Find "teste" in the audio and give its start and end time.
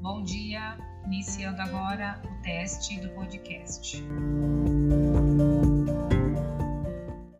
2.42-2.98